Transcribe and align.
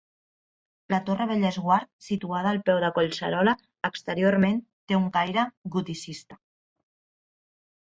La 0.93 0.99
torre 1.09 1.27
Bellesguard, 1.31 1.89
situada 2.05 2.53
al 2.53 2.61
peu 2.71 2.79
de 2.85 2.89
Collserola, 2.97 3.55
exteriorment 3.91 4.59
té 4.65 4.99
un 5.03 5.07
caire 5.21 5.47
goticista. 5.79 6.43